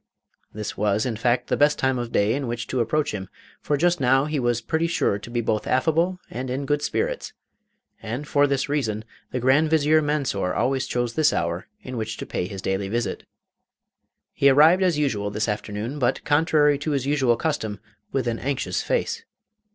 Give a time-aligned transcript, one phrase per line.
[0.51, 3.29] This was, in fact, the best time of day in which to approach him,
[3.61, 7.33] for just now he was pretty sure to be both affable and in good spirits,
[8.01, 12.25] and for this reason the Grand Vizier Mansor always chose this hour in which to
[12.25, 13.27] pay his daily visit.
[14.33, 17.79] He arrived as usual this afternoon, but, contrary to his usual custom,
[18.11, 19.23] with an anxious face.